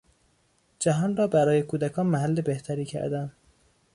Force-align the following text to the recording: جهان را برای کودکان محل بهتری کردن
جهان 0.79 1.17
را 1.17 1.27
برای 1.27 1.63
کودکان 1.63 2.05
محل 2.05 2.41
بهتری 2.41 2.85
کردن 2.85 3.31